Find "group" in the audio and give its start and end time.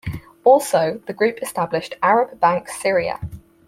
1.13-1.43